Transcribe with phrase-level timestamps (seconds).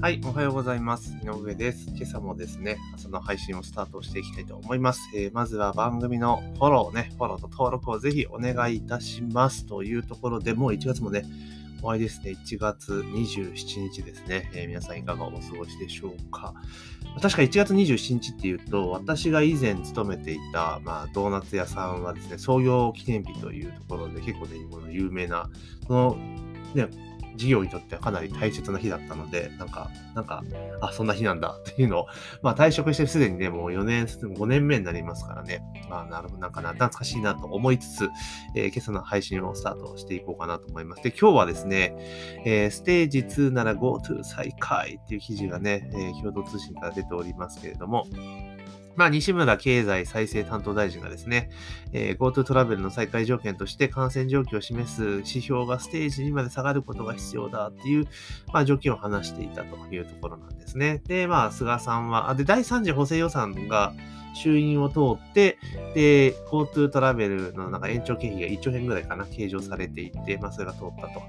[0.00, 1.16] はい、おはようございます。
[1.24, 1.88] 井上です。
[1.88, 5.00] 今朝もですね、朝の配信をスタートしていきたいと思います。
[5.12, 11.24] えー、まずは番組のフォローね、フォローと登録をぜひお願いいたしますというところで、もう1月もね、
[11.78, 12.30] 終わりですね。
[12.30, 14.48] 1月27日ですね。
[14.54, 16.54] えー、皆さんいかがお過ごしでしょうか。
[17.20, 24.58] 確か1月27日っていうと、私が以前勤めていた、まあ、ドーナツ屋さんはですね、創業記念日というところで結構ね、
[24.92, 25.50] 有名な、
[25.88, 26.18] その、
[26.76, 26.86] ね、
[27.36, 30.42] 事業にとってはかなり大切な日だったので、なんか、なんか、
[30.80, 32.06] あ、そんな日なんだっていうのを、
[32.42, 38.10] まあ退職してすでにね、もう4年、5年目になりますからね、まあなるほど、なんか、懐かしいなと思いつつ、
[38.54, 41.02] えー、今朝の配信をスタートしていこうかなと思います。
[41.02, 41.94] で、今日はですね、
[42.44, 48.06] えー、ステージ2なら GoTo 再開っていう記事がね、えー、共同通信から出ておりますけれども、
[48.98, 51.50] まあ、西村経済再生担当大臣がですね、
[51.92, 58.06] えー、GoTo トラベルの再開条件として感染状況を示す指標がステージ2まで下がることが必要だっていう、
[58.52, 61.00] まあ、条件を話していたというところなんですね。
[61.06, 63.94] で、まあ、菅さんは、あで、第3次補正予算が、
[64.38, 65.58] 衆院を通って、
[65.94, 71.22] で、GoTo トラベルのなんか延長経費が1兆円ぐらいかな、計上されていて、まあそれが通ったと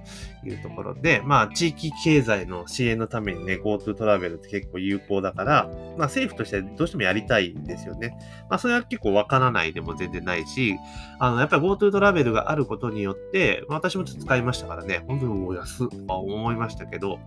[0.47, 8.17] いうところで、まあ地域経済の支援のためにね、GoTo トラベルって結構有効だから、まあ政府としてどうしてもやりたいんですよね。
[8.49, 10.75] まあそれは結構わからないでも全然ないし、
[11.19, 17.19] あの、やっぱり GoTo トラベルがあることによって、私もちょっと使いましたからね、本当にお安とか思いましたけど、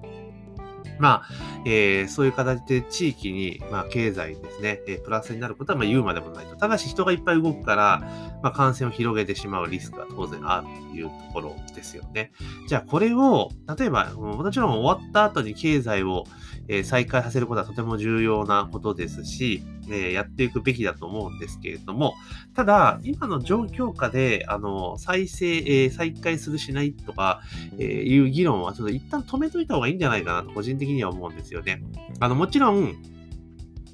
[0.99, 1.29] まあ、
[1.65, 6.57] えー、そういう形で地域に、まあ、経済ですね、えー、プラスになることはまあ言うまでもないと。
[6.57, 8.03] ただし人がいっぱい動くから、
[8.43, 12.33] まあ、感染を広げてしまうリスクは当然あるというところですよね。
[12.69, 16.25] じゃあこれを、例えば、もちろん終わった後に経済を、
[16.69, 19.63] えー、再開させることはとても重要なことですし、
[19.93, 22.15] え、やっていくべきだと思うんですけれども、
[22.55, 27.41] ただ、今の状況下で、あの、再生、えー、再開するしないとか、
[27.79, 31.83] えー、いう議論はちょっと一旦止めといた方がいいんじゃないかなと個人的には思うんですよね。
[32.21, 32.95] あの、もちろん、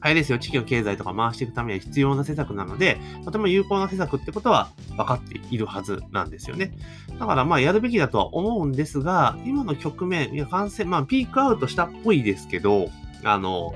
[0.01, 6.73] あれですよ、地域の経済とか回していくためには必要な施策なので、とても有効な施策ってことは分かっているはずなんですよね。
[7.19, 12.91] だからまあやるべきだとは思うんですが、今の局面、いや感染、まあピークアウトしたっぽいですけど、
[13.25, 13.75] あの、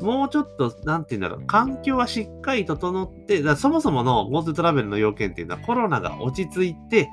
[0.00, 7.08] もうちょっと、なんて言うんだろう、環境はしっかり整って、だそもそもの GoTo トラベルの要件っていうのはコロナが落ち着いて、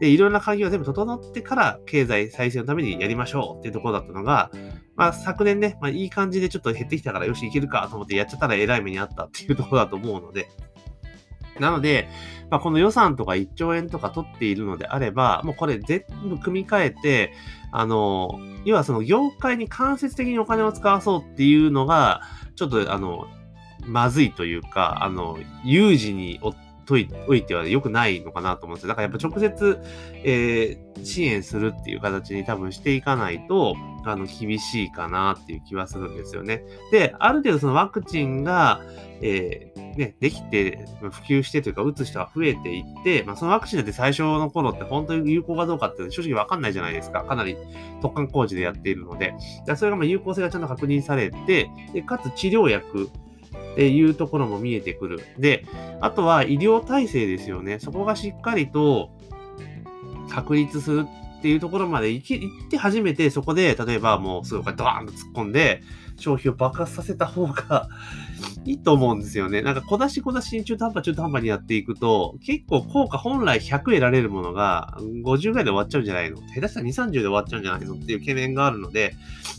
[0.00, 4.50] で、いろんな環境が全部整ってから経済再生のためにやりましょうっていうところだったのが、
[4.94, 10.48] まあ昨年ね、まあいい感じでちょっと減ってきたからよしいけるかと思ってやっちゃったら偉い目にあったっていうところだと思うので、
[11.60, 12.08] なので、
[12.50, 17.32] まあ、この予算とか1兆円とか取っているのであれば、もうこれ全部組み替えて、
[17.72, 22.22] あの、要はその業界に間接的にお金を使わそうっていうのが、
[22.54, 23.26] ちょっとあの、
[23.84, 26.40] まずいというか、あの、有事に
[26.86, 28.88] といおいては良くないのかなと思うんですよ。
[28.88, 29.78] だからやっぱ直接、
[30.24, 33.74] えー、支援するっていう形に多分していかないと、
[34.04, 36.62] あの、厳しいかなっていう気はするんですよね。
[36.92, 38.80] で、ある程度そのワクチンが、
[39.20, 47.24] えー、ね、できて、普及してというか、打つ人が増えていって、まあ、そのワクチンだって最初の頃って本当に有効かどうかって正直わかんないじゃないですか。
[47.24, 47.56] かなり
[48.02, 49.34] 特貫工事でやっているので。
[49.76, 53.10] それがま有効性がちゃんと確認されて、でかつ治療薬、
[53.72, 55.20] っていうところも見えてくる。
[55.38, 55.66] で、
[56.00, 57.78] あとは医療体制ですよね。
[57.78, 59.10] そこがしっかりと
[60.30, 61.06] 確立する
[61.46, 65.80] っていうところまで行って初めてそこで、例えばもうすぐドーンと突っ込んで、
[66.16, 67.88] 消費を爆発させた方が
[68.64, 69.62] いいと思うんですよね。
[69.62, 76.38] なんか小出し小出しに中途半端中途半端にやっていくと、結構効果本来100得られるものが50ぐらいで終わっちゃうんじゃないの？
[76.52, 79.14] 下手したら2、30で終わっちゃうんじゃないのっていう懸念があるので、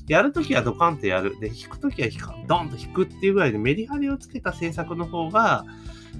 [0.09, 1.39] やるときはドカンとやる。
[1.39, 2.09] で、引くときは
[2.49, 5.63] ドンと引くっていうぐらいでメリハリをつけた政策の方が、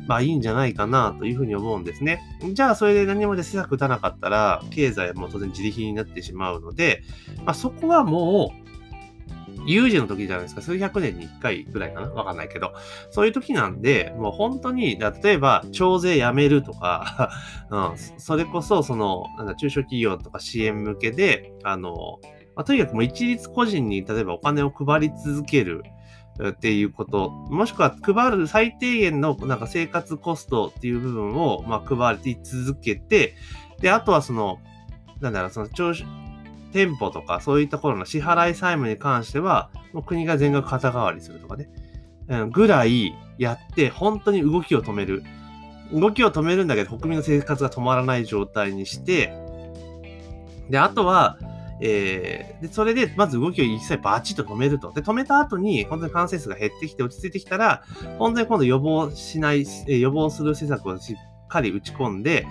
[0.08, 2.22] まあいいんじゃないかなというふうに思うんですね。
[2.54, 7.04] じゃあそれで何もで施策打たなかったら、経済も当然自力になってしまうので、
[7.46, 8.68] まあそこはもう、
[9.68, 10.62] 有事の時じゃないですか。
[10.62, 12.74] 数百年に一回ぐらいかなわかんないけど。
[13.12, 17.32] そういう時なんで、もう本当に、例えば、徴税やめるとか、
[17.70, 22.20] うん、それこそ、その、なんだ、中小企業とか支援向けで、あの、
[22.56, 25.84] まあ、とにかくもう一律個人に、例えばお金を配り続ける。
[26.50, 33.36] っていうこと、もしくは配る最低限のなんか生活コストっていう部分をまあ配り続けて、
[33.80, 34.60] で、あとはその、
[35.20, 35.94] なんだろう、その長
[36.72, 41.70] 店舗とかそういったところの支払い債務に関しては、もう国が全額肩代わりするとかね、
[42.28, 45.24] うん、ぐらいやって、本当に動きを止める。
[45.92, 49.34] 動きを止めるんだけど、国民の生活が止まらない状態にして、
[50.70, 51.38] で、あとは、
[51.80, 54.92] えー、で、それで、まず動きを一切バチッと止めると。
[54.92, 57.84] で、止めた後に、本当に感染数が減ってきて落ち着いてきたら、
[58.18, 62.48] 本当に今度予防しない、え予防する施策をしっかり打ち込んで、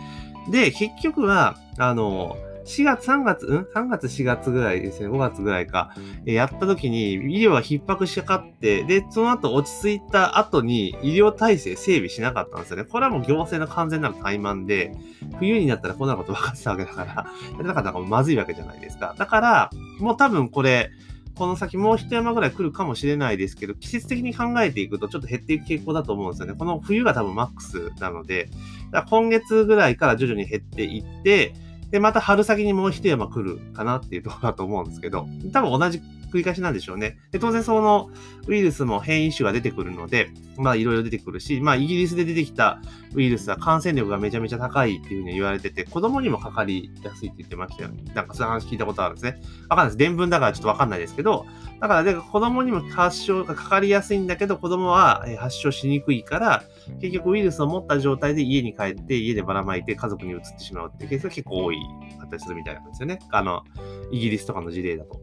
[0.50, 5.94] で、結局は、あの、4月、3月、うん ?3 月、4月ぐらいですね、5月ぐらいか、
[6.26, 12.84] えやった時に医療が逼迫しかって、で、その後落ち着いた後に医療体制整備しなかったんですよね。
[12.84, 14.92] これはもう行政の完全なる怠慢で、
[15.38, 17.24] 冬になったらこんなこと分かってたわけだから、 や
[17.54, 19.14] ってなかったらまずいわけじゃないですか。
[19.16, 19.70] だから、
[20.00, 20.90] もう多分これ、
[21.36, 26.54] この先もう一山ぐらい来るかもしれないですけど、季節的に考えていくとちょっと減っていく傾向だと思うんですよね。
[26.58, 28.48] この冬が多分マックスなので、
[28.90, 31.54] だから今月ぐらいから徐々に減っていって、
[31.90, 36.00] で、また春先にもう一山来るかなっていうところだと思うんですけど、多分同じ
[36.31, 37.19] 繰り返しなんでしょうね。
[37.32, 38.11] で、当然その
[38.46, 42.81] ウイルスも変異種が出てくるので、まあいろいろ出てくるし、まあイギリスで出てきた
[43.14, 48.05] ウイルスは感染力がめちゃめちゃ高いっていうふうに言われてて、子供にもかかりやすいって言ってましたよね。
[48.14, 49.40] なんかそういう話聞いたことあるんですね。
[49.69, 49.96] わかんないです。
[49.96, 51.46] 伝聞だからちょっとわかんないですけど、
[51.81, 56.64] だから子供にも発症がかかりやすいんだけど、子供は発症しにくいから、
[57.00, 61.76] 結局ウイルスを持った状態で家に帰って家でばらまいて家族に移ってしまうっていうケースが結構多い
[62.19, 63.19] かったりするみたいなんですよね。
[63.31, 63.62] あの、
[64.11, 65.20] イギリスとかの事例だと。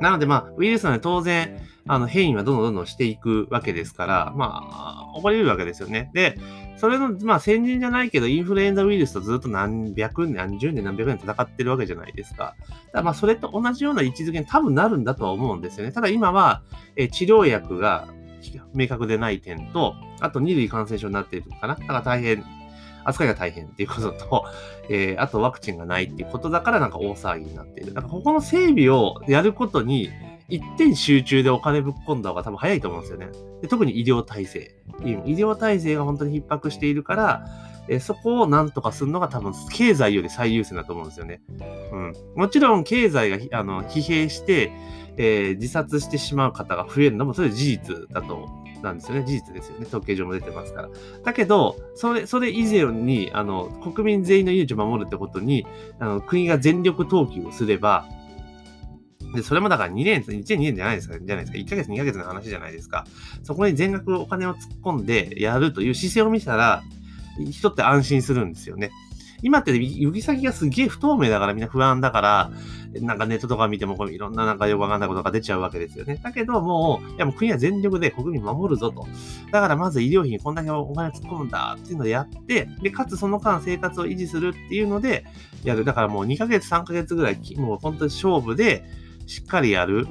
[0.00, 6.10] なので、まあ、ウイルスなので当然、あの、変異はどんどんどんどんしていくわけですから、まあ、起こり得るわけですよね。
[6.14, 6.36] で、
[6.76, 12.56] それの、まあ、先人じゃないけど、インフルエンザウイルスとずっと何百年、何十年、何百年戦ってるわけじゃないですか。
[12.92, 15.92] だかまあ、それと同じような位置づけに多分なるんだとは思うんですよね。
[15.92, 16.62] ただ今は、
[16.96, 18.08] え治療薬が
[18.74, 21.76] 明確でない点と、あと二類感染症になっているのかな。
[21.76, 22.44] だから大変
[23.08, 24.44] 扱いが大変っていうことと、
[24.90, 27.94] えー、あとワクチンがないっていうことだからなんか大騒ぎになっている。
[27.94, 30.10] だからここの整備をやることに、
[30.48, 33.28] 一点集中でお金ぶっ込んだ方が多分早いと思うんですよね。
[33.62, 34.76] で特に医療体制。
[35.04, 37.46] 医療体制が本当に逼迫しているから、
[37.88, 41.40] えそこをなんとかするのが多分経済より最優先だと思うんですよね。
[41.92, 42.12] うん。
[42.36, 44.72] もちろん経済があの疲弊して、
[45.16, 48.48] えー、自殺してしまう方が増えるのもそれは事実だと
[48.86, 49.24] なんですよね。
[49.26, 49.86] 事実ですよね。
[49.86, 50.88] 統計上も出てますから。
[51.24, 55.66] だけど、それ、それ以前に、あの、国民全員の命を守るってことに、
[55.98, 58.06] あの、国が全力投球をすれば、
[59.34, 61.58] で、それもだから2年、1年2年じゃないですか、じゃないですか。
[61.58, 63.04] 1ヶ月2ヶ月の話じゃないですか。
[63.42, 66.82] そこに全額お金を突っ込んでやるという姿勢を見せたら、
[67.50, 68.90] 人って安心するんですよね。
[69.42, 72.50] 今って行き先がすげえ不透明だからみんな不安だから、
[73.00, 76.18] なんかネットとか見てもこいろんななんかよくわかんないことが出ちゃうわけですよね。
[76.22, 79.06] だけどもう、いやもう国は全力で国民守るぞと。
[79.52, 85.24] だからまず医療費にこんだけお金突っ込むんだっていうのでやって、で、かつその間生活を維持するっていうので
[85.64, 85.84] やる。
[85.84, 88.84] だからもう2ヶ月3ヶ月ぐらい、もう本当に勝負で
[89.26, 90.06] しっかりやる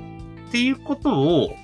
[0.50, 1.56] っていうことを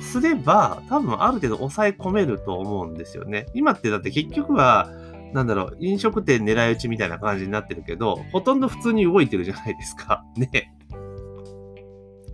[0.00, 3.46] すれば、多分ある程度抑え込めると思うんですよね。
[3.54, 4.90] 今ってだって結局は、
[5.32, 10.24] なんだろう、飲食店狙い撃ちみたいな感じになってるけど、ほとんど普通に動いてるじゃないですか。
[10.36, 10.74] ね。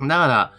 [0.01, 0.53] だから、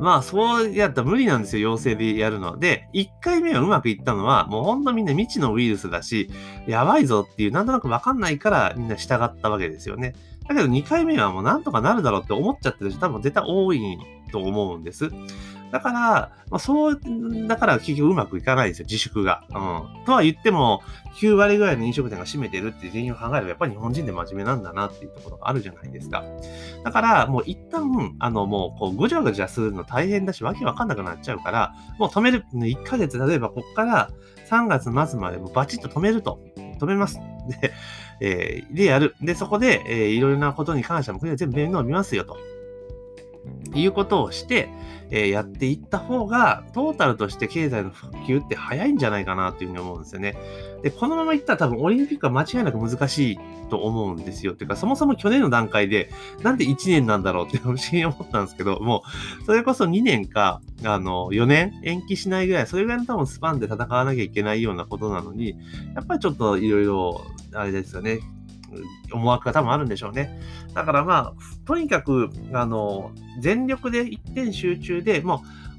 [0.00, 2.58] まあ、そうやったら無理なんですよ、陽性でやるの。
[2.58, 6.30] で、1回目はうまくいったのは、もうほんとみんな未知のウイルスだし、
[6.66, 10.14] やばいぞっていう、なんとなくわかんないからみんな従ったわけですよね。
[10.48, 13.80] だけど2回目はもうなんとかなるだろうって思っちゃってる人多分絶対多い
[14.32, 15.08] と思うんです。
[15.70, 16.00] だから、
[16.50, 17.00] まあ、そう、
[17.46, 19.44] だから結局うまくいかないですよ、自粛が。
[19.50, 20.04] うん。
[20.04, 20.82] とは言っても、
[21.16, 26.24] 9割ぐらいの飲食店が占めてるっていう原因を考えれば、やっぱり日本人で真面目なんだなっていうところがあるじゃないですか。
[26.84, 34.10] だから、もう一旦、あの、もう、こう、ぐちゃぐちゃするの大変だし、わけわかんなくなっちゃうから、もう止める、1ヶ月、例えばこっから
[34.48, 36.40] 3月末までもバチッと止めると。
[36.80, 37.20] 止めます。
[37.60, 37.72] で、
[38.20, 39.14] えー、でやる。
[39.20, 42.36] で、そこで、えー、いろいろなことに関しても国は全部面倒を見ますよと。
[43.74, 44.68] いうことをして、
[45.10, 50.36] えー、やっていった方が、トータルとして経済の復旧って早いんじゃないかなというふうに思うんですよね。
[50.82, 53.38] で、このままいったら多分オリンピックは間違いなく難しい
[53.70, 54.54] と思うんですよ。
[54.54, 56.10] てか、そもそも去年の段階で、
[56.42, 59.02] なんで1年なんだろうって不思議に思ったんですけど、も
[59.42, 65.56] う、それこそ2年か、あの、4年延期しないぐらい、それぐらいの多分スパンで戦わなきゃいけないようなことなのに、
[65.94, 67.20] やっぱりちょっといろいろ、
[67.52, 68.20] あれですよね、
[69.12, 70.40] 思惑が多分あるんでしょうね。
[70.74, 75.69] だからまあ、とにかく、あの、全力で一点集中で、もう、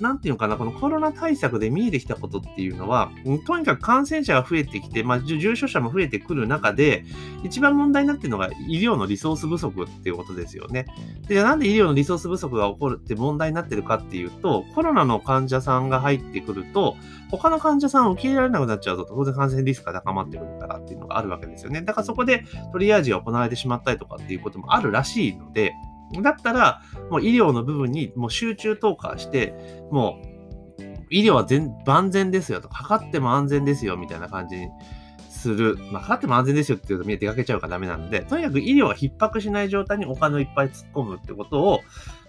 [0.00, 3.10] なんていうのかな、このコロナ対策で見えてきたことっていうのは、
[3.46, 7.04] とにかく感染者が増えてきて、まあ、重症者も増えてくる中で、
[7.42, 10.86] 一番問題になっているのが医療のリソース不足っていうことですよね。
[11.28, 16.96] で、なんで医療のリソース不足が起こるって問題になってるかっていうと、コロナの患者さんが入ってくると、
[17.30, 21.82] 他の患者さんを受け入れられなくなっちゃうと、当然感染リスクが高まってくるからっていうのがあるわけですよね。
[21.82, 25.74] だからそこでトリアージが行われてしまったりとかっていうこともあるらしいので、
[26.22, 29.54] だったら、もう医療の部分にもう集中投下して、
[29.90, 30.36] もう
[31.10, 34.68] 医療は全万全ですよと、かかかっても安全ですよみたいな感じに
[35.30, 35.78] する。
[35.92, 41.80] まあ、かかっても安全ですよって言うと見え出かけちゃうからダメなんで、とにかく医療は逼迫しない状態にお金をいっぱい突っ込むってことを、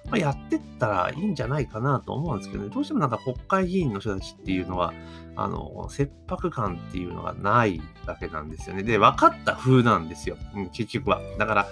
[0.10, 4.94] まあ、やってったらいいんじゃないかなと思うんですけどね、どうしてもなんか国会議員の人たちっていうのは、
[5.36, 8.82] あの、切迫感っていうのがないわけなんですよね。
[8.82, 10.36] で、分かった風なんですよ。
[10.56, 11.22] うん、結局は。
[11.38, 11.68] だから、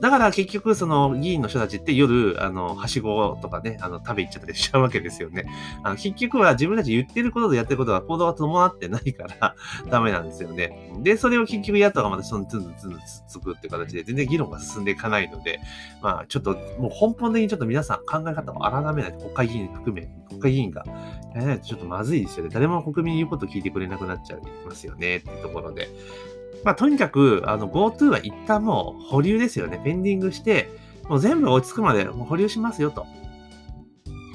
[0.00, 5.46] だから結局、その議員の人たちって夜、あの、はしごとかね、あの、食べ行っちゃったりしちゃうわけですよね。
[5.84, 9.54] あの、結局は自分たち言ってることとやってることが行動が伴ってないから
[9.88, 10.92] ダメなんですよね。
[11.02, 15.60] で、それを結局野党がまたそのツンツンツンツンつくっていう形で全然議論が進んでいかないので、
[16.02, 20.84] まあ、ちょっともう根本的にちょっと皆さん考え方を改めないと国会議員含め、国会議員が
[21.34, 22.50] やらないとちょっとまずいですよね。
[22.52, 25.88] 誰も国民に言うこと聞いてくれなくなっちゃいますよねっていうところで。
[26.62, 29.80] まあ、とにかく、あの、GoTo は一旦もう保留ですよね。
[29.82, 30.70] ペンディングして、
[31.08, 33.06] もう全部落ち着くまでもう保留しますよと。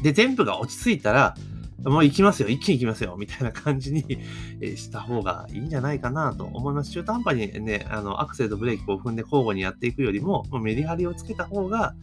[0.04, 1.34] で、全部が落ち着いたら、
[1.86, 4.04] もう行きますよ、一気に行きますよ、みたいな感じに
[4.76, 6.92] した方がいいんじゃないかなと思います。
[6.92, 11.96] 中途半端にね、あの、アクセルとブレーキを踏んで交互にやっていくよりも、もうメリハリをつけた方が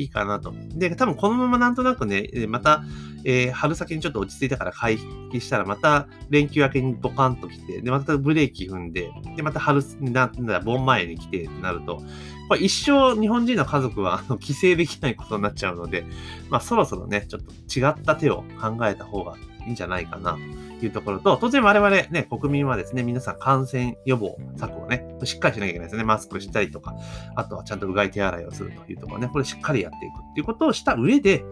[0.00, 0.54] いいかなと。
[0.74, 2.82] で、多分このままなんとなくね、また、
[3.24, 4.98] えー、春先にちょっと落ち着いたから回
[5.30, 12.02] 帰したら、また連休明けにボカンと来て、で、またブレーキ踏んで、で、また春、なんだ、盆前に来てってなると、
[12.48, 16.04] これ一生日本人の家族はあの帰省できないことになっちゃうので、
[16.48, 20.38] まあそろそろね、ちょっと違った手を考えた方がいいんじゃないかなと
[20.86, 26.04] いうところと、当然我々ね、国民はですね、皆さん感染予防策をね、しっかりしなきゃいけないですね。
[26.04, 26.96] マスクしたりとか、
[27.34, 31.44] あとはちゃんとうがい手洗いをするというところね、これしっかりやっていくっていうことをした上で、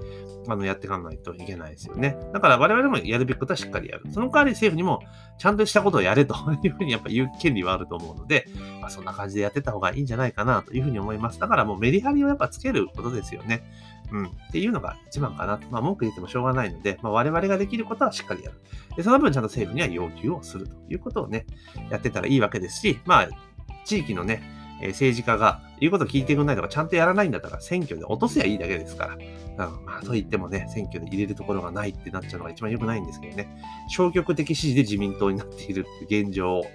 [0.49, 2.17] あの、やっていかないといけないですよね。
[2.33, 4.05] だから我々もやるべきことはしっかりやる。
[4.11, 5.01] その代わり政府にも
[5.37, 8.47] ちゃんとしたことをやれというふうにやっぱ言う権利はあると思うので、
[8.81, 11.39] まあ、そんな感じでやってた方がいいんじゃないかなというふうに思います。
[11.39, 13.63] だからもうメリハリをやっぱつけることですよね。
[14.13, 14.27] うん。
[14.27, 15.61] っていうのが一番かな。
[15.71, 18.59] まあ、文句言ってもしょうがないので、まあ、我々ができることはしっかりやる。
[18.97, 21.47] で、その分ちゃんと政府には要求をするということをね、
[21.91, 23.29] やってたらいいわけですし、まあ、
[23.85, 24.43] 地域のね、
[24.81, 29.17] え政治家が言うこと聞いてくれないとか、ちゃんとやらないんだったら選挙で落とせばいいだけですか
[29.57, 29.67] ら。
[29.67, 33.49] うん、まあ、と言ってもね、選挙で入れるところがないってなっちゃうのが一番良くないんですけどね。
[33.89, 36.67] 消極的支持で自民党になっているっていう現状を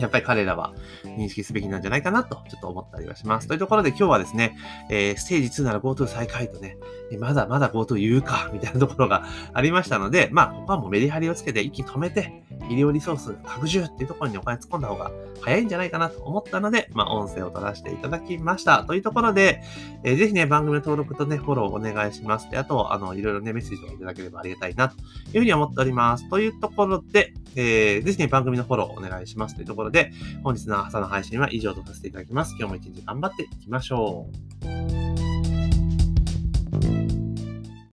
[0.00, 0.72] やっぱり彼らは
[1.04, 3.48] 認識すべきなんじゃないかなと、ちょっと思ったりはします。
[3.48, 4.56] というところで今日はですね、
[4.88, 6.76] えー、ステージ2なら GoTo 再開とね、
[7.18, 18.84] まだまだ GoTo 言うか、みたいなところがありましたので、まあ、ここはもうメリハリをつけて一気に止めて、医療リソース拡充っていうところにお金突っ込んだ方が早いんじゃないかなと思ったので、まあ、音声を取らせていただきました。
[18.84, 19.62] というところで、
[20.04, 22.50] えー、ぜひね、番組の登録とね、フォローお願いします。
[22.50, 26.28] で、あと、あの、いろいろね、メッセージをいただければありがたいな、というふうに思っております。
[26.28, 29.54] というところで、えー、ぜひね、番組のフォローお願いします。
[29.54, 32.54] というところで、本日の朝の配信は以上とさせていただきます。
[32.58, 34.28] 今日も一日頑張っていきましょ
[34.64, 35.09] う。